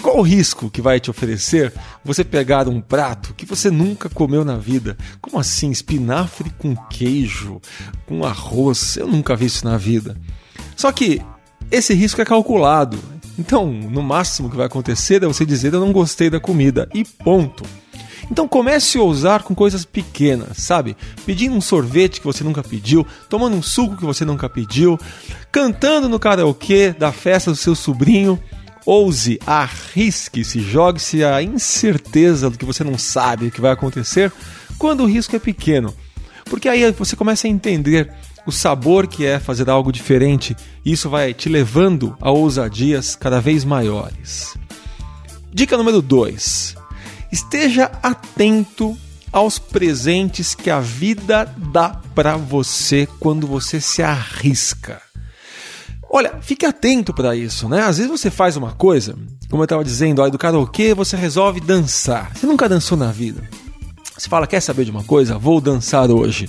Qual 0.00 0.18
o 0.18 0.22
risco 0.22 0.70
que 0.70 0.80
vai 0.80 1.00
te 1.00 1.10
oferecer 1.10 1.72
você 2.04 2.22
pegar 2.22 2.68
um 2.68 2.80
prato 2.80 3.34
que 3.34 3.44
você 3.44 3.68
nunca 3.68 4.08
comeu 4.08 4.44
na 4.44 4.56
vida? 4.56 4.96
Como 5.20 5.40
assim? 5.40 5.72
Espinafre 5.72 6.50
com 6.56 6.76
queijo, 6.76 7.60
com 8.06 8.24
arroz? 8.24 8.96
Eu 8.96 9.08
nunca 9.08 9.34
vi 9.34 9.46
isso 9.46 9.64
na 9.64 9.76
vida. 9.76 10.16
Só 10.76 10.92
que 10.92 11.20
esse 11.68 11.94
risco 11.94 12.20
é 12.20 12.24
calculado. 12.24 12.96
Então, 13.36 13.66
no 13.72 14.04
máximo 14.04 14.48
que 14.48 14.56
vai 14.56 14.66
acontecer 14.66 15.20
é 15.20 15.26
você 15.26 15.44
dizer 15.44 15.74
eu 15.74 15.80
não 15.80 15.92
gostei 15.92 16.30
da 16.30 16.38
comida 16.38 16.88
e 16.94 17.02
ponto. 17.04 17.64
Então 18.30 18.48
comece 18.48 18.98
a 18.98 19.02
ousar 19.02 19.42
com 19.42 19.54
coisas 19.54 19.84
pequenas, 19.84 20.58
sabe? 20.58 20.96
Pedindo 21.26 21.54
um 21.54 21.60
sorvete 21.60 22.20
que 22.20 22.26
você 22.26 22.42
nunca 22.42 22.62
pediu, 22.62 23.06
tomando 23.28 23.56
um 23.56 23.62
suco 23.62 23.96
que 23.96 24.04
você 24.04 24.24
nunca 24.24 24.48
pediu, 24.48 24.98
cantando 25.52 26.08
no 26.08 26.18
karaokê 26.18 26.92
da 26.92 27.12
festa 27.12 27.50
do 27.50 27.56
seu 27.56 27.74
sobrinho. 27.74 28.40
Ouse, 28.86 29.38
arrisque-se, 29.46 30.60
jogue-se 30.60 31.24
a 31.24 31.42
incerteza 31.42 32.50
do 32.50 32.58
que 32.58 32.66
você 32.66 32.84
não 32.84 32.98
sabe 32.98 33.46
o 33.46 33.50
que 33.50 33.60
vai 33.60 33.72
acontecer 33.72 34.30
quando 34.78 35.02
o 35.02 35.06
risco 35.06 35.34
é 35.34 35.38
pequeno. 35.38 35.94
Porque 36.44 36.68
aí 36.68 36.90
você 36.92 37.16
começa 37.16 37.46
a 37.46 37.50
entender 37.50 38.12
o 38.46 38.52
sabor 38.52 39.06
que 39.06 39.24
é 39.24 39.38
fazer 39.38 39.70
algo 39.70 39.90
diferente 39.90 40.54
e 40.84 40.92
isso 40.92 41.08
vai 41.08 41.32
te 41.32 41.48
levando 41.48 42.16
a 42.20 42.30
ousadias 42.30 43.16
cada 43.16 43.40
vez 43.40 43.64
maiores. 43.64 44.54
Dica 45.52 45.76
número 45.76 46.02
2: 46.02 46.76
esteja 47.34 47.90
atento 48.00 48.96
aos 49.32 49.58
presentes 49.58 50.54
que 50.54 50.70
a 50.70 50.78
vida 50.78 51.52
dá 51.56 52.00
para 52.14 52.36
você 52.36 53.08
quando 53.18 53.44
você 53.44 53.80
se 53.80 54.04
arrisca. 54.04 55.02
Olha, 56.08 56.38
fique 56.40 56.64
atento 56.64 57.12
para 57.12 57.34
isso, 57.34 57.68
né? 57.68 57.82
Às 57.82 57.98
vezes 57.98 58.08
você 58.08 58.30
faz 58.30 58.56
uma 58.56 58.70
coisa, 58.70 59.16
como 59.50 59.62
eu 59.62 59.64
estava 59.64 59.82
dizendo, 59.82 60.22
ó, 60.22 60.28
do 60.28 60.38
karaokê 60.38 60.94
você 60.94 61.16
resolve 61.16 61.58
dançar. 61.58 62.30
Você 62.36 62.46
nunca 62.46 62.68
dançou 62.68 62.96
na 62.96 63.10
vida. 63.10 63.42
Você 64.16 64.28
fala, 64.28 64.46
quer 64.46 64.60
saber 64.60 64.84
de 64.84 64.92
uma 64.92 65.02
coisa? 65.02 65.36
Vou 65.36 65.60
dançar 65.60 66.08
hoje 66.12 66.48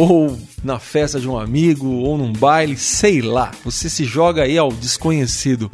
ou 0.00 0.38
na 0.62 0.78
festa 0.78 1.18
de 1.18 1.28
um 1.28 1.36
amigo, 1.36 1.88
ou 1.88 2.16
num 2.16 2.32
baile, 2.32 2.76
sei 2.76 3.20
lá. 3.20 3.50
Você 3.64 3.90
se 3.90 4.04
joga 4.04 4.44
aí 4.44 4.56
ao 4.56 4.70
desconhecido. 4.70 5.68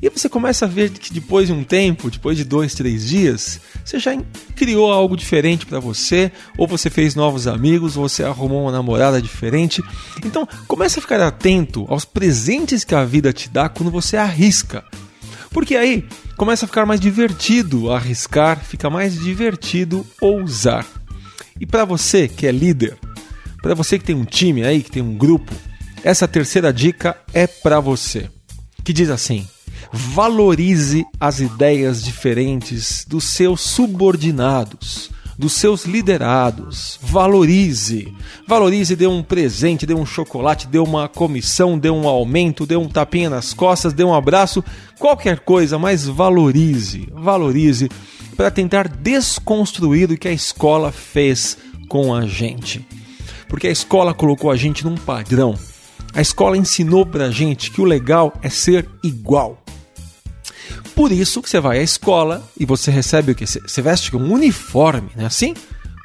E 0.00 0.08
você 0.08 0.28
começa 0.28 0.64
a 0.64 0.68
ver 0.68 0.90
que 0.90 1.12
depois 1.12 1.48
de 1.48 1.52
um 1.52 1.64
tempo, 1.64 2.08
depois 2.08 2.36
de 2.36 2.44
dois, 2.44 2.72
três 2.72 3.04
dias, 3.04 3.60
você 3.84 3.98
já 3.98 4.16
criou 4.54 4.92
algo 4.92 5.16
diferente 5.16 5.66
para 5.66 5.80
você, 5.80 6.30
ou 6.56 6.68
você 6.68 6.88
fez 6.88 7.16
novos 7.16 7.48
amigos, 7.48 7.96
ou 7.96 8.08
você 8.08 8.22
arrumou 8.22 8.62
uma 8.62 8.70
namorada 8.70 9.20
diferente. 9.20 9.82
Então, 10.24 10.46
comece 10.68 11.00
a 11.00 11.02
ficar 11.02 11.20
atento 11.20 11.84
aos 11.88 12.04
presentes 12.04 12.84
que 12.84 12.94
a 12.94 13.04
vida 13.04 13.32
te 13.32 13.48
dá 13.48 13.68
quando 13.68 13.90
você 13.90 14.16
arrisca. 14.16 14.84
Porque 15.50 15.74
aí 15.74 16.06
começa 16.36 16.64
a 16.64 16.68
ficar 16.68 16.86
mais 16.86 17.00
divertido 17.00 17.90
arriscar, 17.90 18.60
fica 18.64 18.88
mais 18.88 19.18
divertido 19.18 20.06
ousar. 20.20 20.86
E 21.60 21.66
para 21.66 21.84
você 21.84 22.28
que 22.28 22.46
é 22.46 22.52
líder, 22.52 22.96
para 23.64 23.74
você 23.74 23.98
que 23.98 24.04
tem 24.04 24.14
um 24.14 24.26
time 24.26 24.62
aí, 24.62 24.82
que 24.82 24.90
tem 24.90 25.02
um 25.02 25.16
grupo, 25.16 25.50
essa 26.04 26.28
terceira 26.28 26.70
dica 26.70 27.16
é 27.32 27.46
para 27.46 27.80
você. 27.80 28.28
Que 28.84 28.92
diz 28.92 29.08
assim: 29.08 29.48
valorize 29.90 31.06
as 31.18 31.40
ideias 31.40 32.04
diferentes 32.04 33.06
dos 33.08 33.24
seus 33.24 33.62
subordinados, 33.62 35.10
dos 35.38 35.54
seus 35.54 35.86
liderados. 35.86 36.98
Valorize. 37.00 38.12
Valorize, 38.46 38.94
dê 38.94 39.06
um 39.06 39.22
presente, 39.22 39.86
dê 39.86 39.94
um 39.94 40.04
chocolate, 40.04 40.68
dê 40.68 40.78
uma 40.78 41.08
comissão, 41.08 41.78
dê 41.78 41.88
um 41.88 42.06
aumento, 42.06 42.66
dê 42.66 42.76
um 42.76 42.86
tapinha 42.86 43.30
nas 43.30 43.54
costas, 43.54 43.94
dê 43.94 44.04
um 44.04 44.12
abraço, 44.12 44.62
qualquer 44.98 45.38
coisa, 45.40 45.78
mas 45.78 46.06
valorize. 46.06 47.08
Valorize 47.14 47.88
para 48.36 48.50
tentar 48.50 48.88
desconstruir 48.88 50.10
o 50.10 50.18
que 50.18 50.28
a 50.28 50.32
escola 50.32 50.92
fez 50.92 51.56
com 51.88 52.14
a 52.14 52.26
gente 52.26 52.86
porque 53.54 53.68
a 53.68 53.70
escola 53.70 54.12
colocou 54.12 54.50
a 54.50 54.56
gente 54.56 54.84
num 54.84 54.96
padrão. 54.96 55.54
A 56.12 56.20
escola 56.20 56.56
ensinou 56.56 57.06
pra 57.06 57.30
gente 57.30 57.70
que 57.70 57.80
o 57.80 57.84
legal 57.84 58.32
é 58.42 58.50
ser 58.50 58.84
igual. 59.00 59.62
Por 60.92 61.12
isso 61.12 61.40
que 61.40 61.48
você 61.48 61.60
vai 61.60 61.78
à 61.78 61.82
escola 61.82 62.42
e 62.58 62.66
você 62.66 62.90
recebe 62.90 63.30
o 63.30 63.34
que? 63.36 63.46
Você 63.46 63.80
veste 63.80 64.16
um 64.16 64.32
uniforme, 64.32 65.08
não 65.14 65.22
é 65.22 65.26
assim? 65.28 65.54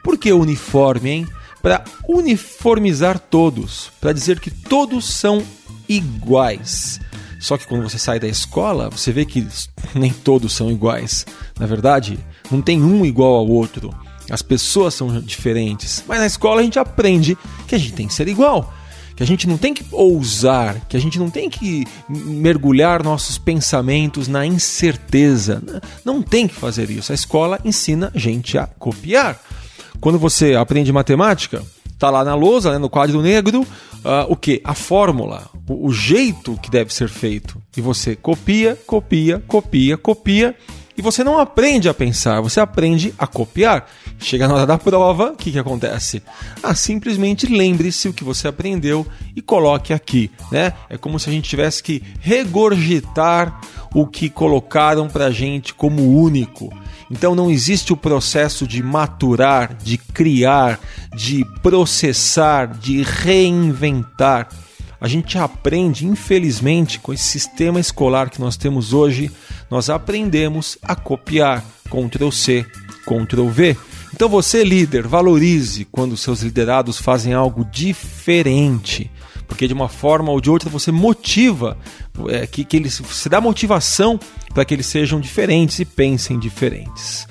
Por 0.04 0.16
que 0.16 0.32
uniforme, 0.32 1.10
hein? 1.10 1.28
Para 1.60 1.84
uniformizar 2.08 3.18
todos, 3.18 3.92
para 4.00 4.14
dizer 4.14 4.40
que 4.40 4.52
todos 4.52 5.12
são 5.12 5.44
iguais. 5.88 7.02
Só 7.40 7.58
que 7.58 7.66
quando 7.66 7.82
você 7.82 7.98
sai 7.98 8.20
da 8.20 8.28
escola, 8.28 8.92
você 8.92 9.12
vê 9.12 9.26
que 9.26 9.48
nem 9.96 10.14
todos 10.14 10.54
são 10.54 10.70
iguais. 10.70 11.26
Na 11.60 11.66
verdade, 11.66 12.20
não 12.52 12.62
tem 12.62 12.80
um 12.80 13.04
igual 13.04 13.34
ao 13.34 13.48
outro. 13.48 13.90
As 14.30 14.42
pessoas 14.42 14.94
são 14.94 15.20
diferentes, 15.22 16.04
mas 16.08 16.20
na 16.20 16.26
escola 16.26 16.62
a 16.62 16.64
gente 16.64 16.80
aprende 16.80 17.38
que 17.68 17.76
a 17.76 17.78
gente 17.78 17.94
tem 17.94 18.08
que 18.08 18.14
ser 18.14 18.28
igual, 18.28 18.74
que 19.16 19.24
a 19.24 19.26
gente 19.26 19.48
não 19.48 19.58
tem 19.58 19.74
que 19.74 19.86
ousar, 19.92 20.80
que 20.88 20.96
a 20.96 21.00
gente 21.00 21.20
não 21.20 21.30
tem 21.30 21.50
que 21.50 21.86
mergulhar 22.08 23.04
nossos 23.04 23.38
pensamentos 23.38 24.28
na 24.28 24.46
incerteza. 24.46 25.62
Não 26.06 26.22
tem 26.22 26.48
que 26.48 26.56
fazer 26.56 26.90
isso. 26.90 27.12
A 27.12 27.16
escola 27.16 27.60
ensina 27.66 28.12
a 28.16 28.18
gente 28.18 28.58
a 28.58 28.66
copiar. 28.66 29.38
Quando 30.00 30.18
você 30.18 30.56
aprende 30.56 30.94
matemática, 30.94 31.62
tá 31.98 32.10
lá 32.10 32.24
na 32.24 32.34
lousa, 32.34 32.72
né, 32.72 32.78
no 32.78 32.90
quadro 32.90 33.22
negro, 33.22 33.62
uh, 33.62 34.26
o 34.30 34.38
que? 34.38 34.62
A 34.64 34.74
fórmula, 34.74 35.50
o, 35.68 35.88
o 35.88 35.92
jeito 35.92 36.58
que 36.64 36.72
deve 36.72 36.94
ser 36.94 37.10
feito. 37.10 37.62
E 37.76 37.82
você 37.82 38.16
copia, 38.16 38.78
copia, 38.88 39.44
copia, 39.46 39.98
copia 39.98 40.56
e 41.00 41.02
você 41.02 41.24
não 41.24 41.40
aprende 41.40 41.88
a 41.88 41.94
pensar, 41.94 42.42
você 42.42 42.60
aprende 42.60 43.14
a 43.18 43.26
copiar. 43.26 43.90
Chega 44.22 44.48
na 44.48 44.54
hora 44.54 44.66
da 44.66 44.78
prova, 44.78 45.32
o 45.32 45.36
que, 45.36 45.52
que 45.52 45.60
acontece? 45.60 46.22
Ah, 46.62 46.76
simplesmente 46.76 47.48
lembre-se 47.48 48.10
o 48.10 48.14
que 48.14 48.24
você 48.24 48.50
aprendeu 48.50 49.08
e 49.36 49.42
coloque 49.42 49.94
aqui, 49.94 50.30
né? 50.52 50.74
É 50.90 50.98
como 50.98 51.18
se 51.18 51.30
a 51.30 51.34
gente 51.34 51.50
tivesse 51.50 51.82
que 51.82 52.04
regurgitar 52.20 53.62
o 53.94 54.06
que 54.06 54.30
colocaram 54.30 55.08
pra 55.08 55.32
gente 55.32 55.74
como 55.74 56.22
único. 56.22 56.70
Então 57.10 57.34
não 57.34 57.50
existe 57.50 57.94
o 57.94 57.98
processo 57.98 58.68
de 58.68 58.84
maturar, 58.84 59.74
de 59.74 59.98
criar, 59.98 60.80
de 61.16 61.46
processar, 61.62 62.68
de 62.68 63.02
reinventar. 63.02 64.50
A 65.02 65.08
gente 65.08 65.38
aprende, 65.38 66.06
infelizmente, 66.06 67.00
com 67.00 67.14
esse 67.14 67.24
sistema 67.24 67.80
escolar 67.80 68.30
que 68.30 68.42
nós 68.42 68.58
temos 68.58 68.92
hoje, 68.92 69.32
nós 69.72 69.90
aprendemos 69.90 70.78
a 70.84 70.94
copiar. 70.94 71.64
Ctrl 71.90 72.30
C, 72.30 72.66
Ctrl 73.06 73.48
V. 73.48 73.78
Então 74.20 74.28
você, 74.28 74.66
líder, 74.66 75.08
valorize 75.08 75.86
quando 75.86 76.18
seus 76.18 76.42
liderados 76.42 77.00
fazem 77.00 77.34
algo 77.34 77.64
diferente. 77.64 79.10
Porque 79.48 79.66
de 79.66 79.74
uma 79.74 79.88
forma 79.88 80.30
ou 80.30 80.42
de 80.42 80.50
outra 80.50 80.70
você 80.70 80.92
motiva, 80.92 81.78
é, 82.28 82.46
que, 82.46 82.66
que 82.66 82.76
eles, 82.76 83.00
você 83.00 83.30
dá 83.30 83.40
motivação 83.40 84.20
para 84.54 84.66
que 84.66 84.74
eles 84.74 84.88
sejam 84.88 85.22
diferentes 85.22 85.80
e 85.80 85.86
pensem 85.86 86.38
diferentes. 86.38 87.26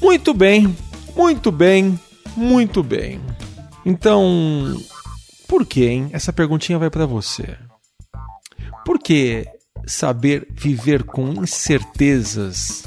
Muito 0.00 0.32
bem, 0.32 0.74
muito 1.14 1.52
bem, 1.52 2.00
muito 2.34 2.82
bem. 2.82 3.20
Então, 3.84 4.82
por 5.46 5.66
quê, 5.66 5.88
hein? 5.88 6.08
Essa 6.10 6.32
perguntinha 6.32 6.78
vai 6.78 6.88
para 6.88 7.04
você. 7.04 7.54
Por 8.82 8.98
que 8.98 9.44
saber 9.86 10.48
viver 10.52 11.02
com 11.02 11.34
incertezas 11.42 12.84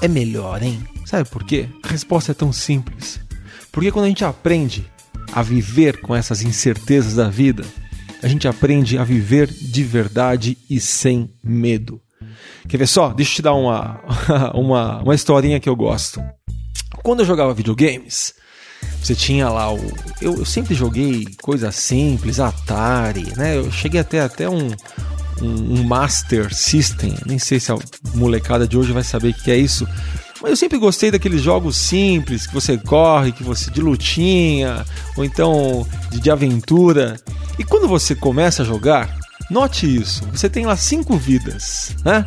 é 0.00 0.06
melhor, 0.06 0.62
hein? 0.62 0.91
Sabe 1.12 1.28
por 1.28 1.44
quê? 1.44 1.68
A 1.82 1.88
resposta 1.88 2.32
é 2.32 2.34
tão 2.34 2.50
simples. 2.54 3.20
Porque 3.70 3.92
quando 3.92 4.06
a 4.06 4.08
gente 4.08 4.24
aprende 4.24 4.90
a 5.30 5.42
viver 5.42 6.00
com 6.00 6.16
essas 6.16 6.40
incertezas 6.40 7.16
da 7.16 7.28
vida, 7.28 7.66
a 8.22 8.26
gente 8.26 8.48
aprende 8.48 8.96
a 8.96 9.04
viver 9.04 9.46
de 9.46 9.84
verdade 9.84 10.56
e 10.70 10.80
sem 10.80 11.30
medo. 11.44 12.00
Quer 12.66 12.78
ver 12.78 12.86
só? 12.86 13.10
Deixa 13.10 13.32
eu 13.32 13.36
te 13.36 13.42
dar 13.42 13.52
uma, 13.52 14.00
uma, 14.56 15.02
uma 15.02 15.14
historinha 15.14 15.60
que 15.60 15.68
eu 15.68 15.76
gosto. 15.76 16.18
Quando 17.02 17.20
eu 17.20 17.26
jogava 17.26 17.52
videogames, 17.52 18.32
você 19.02 19.14
tinha 19.14 19.50
lá 19.50 19.70
o. 19.70 19.80
Eu, 20.18 20.38
eu 20.38 20.46
sempre 20.46 20.74
joguei 20.74 21.26
coisas 21.42 21.76
simples, 21.76 22.40
Atari, 22.40 23.36
né? 23.36 23.58
Eu 23.58 23.70
cheguei 23.70 24.00
até 24.00 24.20
até 24.20 24.48
um, 24.48 24.68
um, 25.42 25.74
um, 25.74 25.84
Master 25.84 26.54
System. 26.54 27.14
Nem 27.26 27.38
sei 27.38 27.60
se 27.60 27.70
a 27.70 27.76
molecada 28.14 28.66
de 28.66 28.78
hoje 28.78 28.92
vai 28.92 29.04
saber 29.04 29.28
o 29.28 29.34
que 29.34 29.50
é 29.50 29.58
isso. 29.58 29.86
Mas 30.42 30.50
eu 30.50 30.56
sempre 30.56 30.76
gostei 30.76 31.08
daqueles 31.08 31.40
jogos 31.40 31.76
simples 31.76 32.48
que 32.48 32.52
você 32.52 32.76
corre, 32.76 33.30
que 33.30 33.44
você 33.44 33.70
de 33.70 33.80
lutinha, 33.80 34.84
ou 35.16 35.24
então 35.24 35.86
de, 36.10 36.18
de 36.18 36.30
aventura. 36.32 37.16
E 37.56 37.62
quando 37.62 37.86
você 37.86 38.12
começa 38.16 38.62
a 38.62 38.66
jogar, 38.66 39.16
note 39.48 39.86
isso: 39.86 40.26
você 40.32 40.50
tem 40.50 40.66
lá 40.66 40.76
cinco 40.76 41.16
vidas, 41.16 41.94
né? 42.04 42.24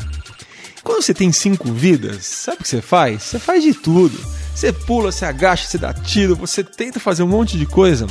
Quando 0.82 1.02
você 1.02 1.14
tem 1.14 1.30
cinco 1.34 1.70
vidas, 1.74 2.26
sabe 2.26 2.60
o 2.60 2.64
que 2.64 2.70
você 2.70 2.82
faz? 2.82 3.22
Você 3.24 3.40
faz 3.40 3.62
de 3.62 3.74
tudo. 3.74 4.18
Você 4.56 4.72
pula, 4.72 5.12
você 5.12 5.26
agacha, 5.26 5.68
você 5.68 5.78
dá 5.78 5.94
tiro, 5.94 6.36
você 6.38 6.64
tenta 6.64 7.02
fazer 7.02 7.24
um 7.24 7.28
monte 7.28 7.58
de 7.58 7.66
coisa 7.66 8.08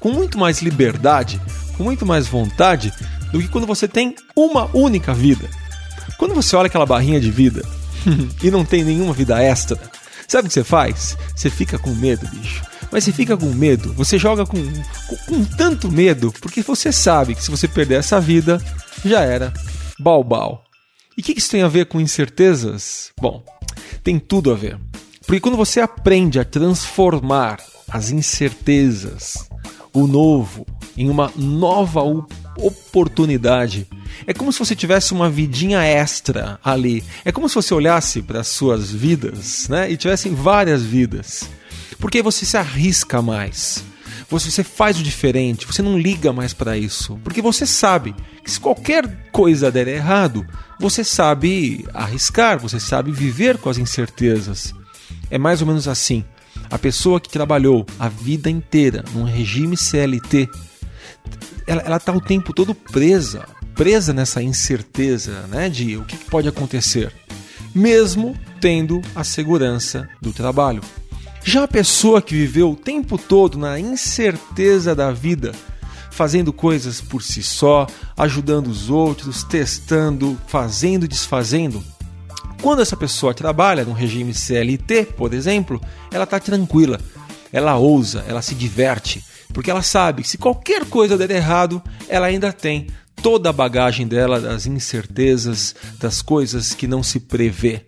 com 0.00 0.10
muito 0.10 0.36
mais 0.36 0.60
liberdade, 0.60 1.40
com 1.78 1.84
muito 1.84 2.04
mais 2.04 2.26
vontade 2.26 2.92
do 3.32 3.40
que 3.40 3.48
quando 3.48 3.66
você 3.66 3.88
tem 3.88 4.14
uma 4.36 4.68
única 4.76 5.14
vida. 5.14 5.48
Quando 6.18 6.34
você 6.34 6.54
olha 6.54 6.66
aquela 6.66 6.84
barrinha 6.84 7.18
de 7.18 7.30
vida 7.30 7.64
e 8.42 8.50
não 8.50 8.64
tem 8.64 8.84
nenhuma 8.84 9.12
vida 9.12 9.42
extra, 9.42 9.78
sabe 10.28 10.46
o 10.46 10.48
que 10.48 10.54
você 10.54 10.64
faz? 10.64 11.16
Você 11.34 11.50
fica 11.50 11.78
com 11.78 11.90
medo, 11.90 12.26
bicho. 12.28 12.62
Mas 12.90 13.04
você 13.04 13.12
fica 13.12 13.36
com 13.36 13.46
medo, 13.46 13.92
você 13.92 14.18
joga 14.18 14.46
com, 14.46 14.58
com, 15.08 15.16
com 15.26 15.44
tanto 15.44 15.90
medo, 15.90 16.32
porque 16.40 16.62
você 16.62 16.92
sabe 16.92 17.34
que 17.34 17.42
se 17.42 17.50
você 17.50 17.66
perder 17.66 17.96
essa 17.96 18.20
vida, 18.20 18.62
já 19.04 19.22
era. 19.22 19.52
Balbal. 19.98 20.64
E 21.16 21.20
o 21.20 21.24
que 21.24 21.32
isso 21.32 21.50
tem 21.50 21.62
a 21.62 21.68
ver 21.68 21.86
com 21.86 22.00
incertezas? 22.00 23.10
Bom, 23.20 23.44
tem 24.02 24.18
tudo 24.18 24.52
a 24.52 24.54
ver. 24.54 24.78
Porque 25.26 25.40
quando 25.40 25.56
você 25.56 25.80
aprende 25.80 26.38
a 26.38 26.44
transformar 26.44 27.58
as 27.88 28.10
incertezas, 28.10 29.48
o 29.92 30.06
novo, 30.06 30.66
em 30.96 31.08
uma 31.08 31.32
nova 31.36 32.02
oportunidade, 32.56 33.86
é 34.26 34.32
como 34.32 34.52
se 34.52 34.58
você 34.58 34.74
tivesse 34.74 35.12
uma 35.12 35.28
vidinha 35.28 35.82
extra 35.82 36.58
ali. 36.62 37.02
É 37.24 37.32
como 37.32 37.48
se 37.48 37.54
você 37.54 37.74
olhasse 37.74 38.22
para 38.22 38.40
as 38.40 38.48
suas 38.48 38.90
vidas, 38.90 39.68
né, 39.68 39.90
e 39.90 39.96
tivessem 39.96 40.34
várias 40.34 40.82
vidas. 40.82 41.48
Porque 41.98 42.22
você 42.22 42.44
se 42.44 42.56
arrisca 42.56 43.20
mais. 43.20 43.84
Você 44.28 44.64
faz 44.64 44.98
o 44.98 45.02
diferente, 45.02 45.66
você 45.66 45.82
não 45.82 45.98
liga 45.98 46.32
mais 46.32 46.52
para 46.52 46.76
isso, 46.76 47.20
porque 47.22 47.42
você 47.42 47.66
sabe 47.66 48.14
que 48.42 48.50
se 48.50 48.58
qualquer 48.58 49.28
coisa 49.30 49.70
der 49.70 49.86
errado, 49.86 50.44
você 50.80 51.04
sabe 51.04 51.86
arriscar, 51.94 52.58
você 52.58 52.80
sabe 52.80 53.12
viver 53.12 53.58
com 53.58 53.68
as 53.68 53.78
incertezas. 53.78 54.74
É 55.30 55.38
mais 55.38 55.60
ou 55.60 55.66
menos 55.66 55.86
assim. 55.86 56.24
A 56.70 56.78
pessoa 56.78 57.20
que 57.20 57.28
trabalhou 57.28 57.86
a 57.98 58.08
vida 58.08 58.50
inteira 58.50 59.04
num 59.12 59.24
regime 59.24 59.76
CLT, 59.76 60.48
ela 61.66 61.96
está 61.96 62.12
o 62.12 62.20
tempo 62.20 62.52
todo 62.52 62.74
presa, 62.74 63.46
presa 63.74 64.12
nessa 64.12 64.42
incerteza 64.42 65.46
né, 65.48 65.68
de 65.68 65.96
o 65.96 66.04
que 66.04 66.16
pode 66.16 66.48
acontecer, 66.48 67.12
mesmo 67.74 68.38
tendo 68.60 69.02
a 69.14 69.24
segurança 69.24 70.08
do 70.20 70.32
trabalho. 70.32 70.82
Já 71.44 71.64
a 71.64 71.68
pessoa 71.68 72.22
que 72.22 72.34
viveu 72.34 72.70
o 72.70 72.76
tempo 72.76 73.18
todo 73.18 73.58
na 73.58 73.78
incerteza 73.78 74.94
da 74.94 75.12
vida, 75.12 75.52
fazendo 76.10 76.52
coisas 76.52 77.00
por 77.00 77.22
si 77.22 77.42
só, 77.42 77.86
ajudando 78.16 78.68
os 78.68 78.88
outros, 78.88 79.44
testando, 79.44 80.38
fazendo 80.46 81.04
e 81.04 81.08
desfazendo, 81.08 81.84
quando 82.62 82.80
essa 82.80 82.96
pessoa 82.96 83.34
trabalha 83.34 83.84
no 83.84 83.92
regime 83.92 84.32
CLT, 84.32 85.08
por 85.16 85.34
exemplo, 85.34 85.78
ela 86.10 86.24
está 86.24 86.40
tranquila, 86.40 86.98
ela 87.52 87.76
ousa, 87.76 88.24
ela 88.26 88.40
se 88.40 88.54
diverte, 88.54 89.22
porque 89.54 89.70
ela 89.70 89.82
sabe 89.82 90.22
que 90.22 90.28
se 90.28 90.36
qualquer 90.36 90.84
coisa 90.84 91.16
der 91.16 91.30
errado, 91.30 91.80
ela 92.08 92.26
ainda 92.26 92.52
tem 92.52 92.88
toda 93.22 93.48
a 93.48 93.52
bagagem 93.52 94.06
dela 94.06 94.40
das 94.40 94.66
incertezas, 94.66 95.74
das 95.98 96.20
coisas 96.20 96.74
que 96.74 96.86
não 96.86 97.02
se 97.02 97.20
prevê. 97.20 97.82